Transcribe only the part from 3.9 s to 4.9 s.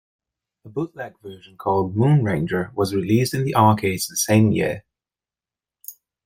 the same year.